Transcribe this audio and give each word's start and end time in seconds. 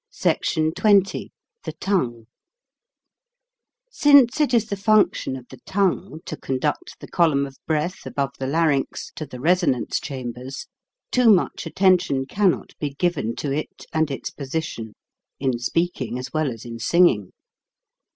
SECTION 0.09 0.71
XX 0.71 1.27
THE 1.63 1.73
TONGUE 1.73 2.25
SINCE 3.91 4.41
it 4.41 4.51
is 4.55 4.69
the 4.69 4.75
function 4.75 5.35
of 5.35 5.47
the 5.49 5.59
tongue 5.63 6.21
to 6.25 6.35
conduct 6.35 6.99
the 6.99 7.07
column 7.07 7.45
of 7.45 7.59
breath 7.67 8.07
above 8.07 8.31
the 8.39 8.47
lar 8.47 8.69
ynx 8.71 9.11
to 9.15 9.27
the 9.27 9.39
resonance 9.39 9.99
chambers, 9.99 10.65
too 11.11 11.29
much 11.31 11.67
attention 11.67 12.25
cannot 12.25 12.73
be 12.79 12.95
given 12.95 13.35
to 13.35 13.51
it 13.51 13.85
and 13.93 14.09
its 14.09 14.31
posi 14.31 14.63
tion, 14.63 14.93
in 15.39 15.59
speaking 15.59 16.17
as 16.17 16.33
well 16.33 16.49
as 16.51 16.65
in 16.65 16.79
singing. 16.79 17.31